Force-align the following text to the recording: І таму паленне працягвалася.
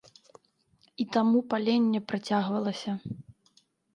І 1.03 1.05
таму 1.17 1.41
паленне 1.51 2.01
працягвалася. 2.11 2.91